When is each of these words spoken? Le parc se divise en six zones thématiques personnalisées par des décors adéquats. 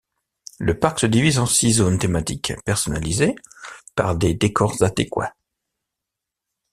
Le 0.57 0.79
parc 0.79 0.97
se 0.99 1.05
divise 1.05 1.37
en 1.37 1.45
six 1.45 1.73
zones 1.73 1.99
thématiques 1.99 2.53
personnalisées 2.65 3.35
par 3.95 4.15
des 4.15 4.33
décors 4.33 4.81
adéquats. 4.81 5.35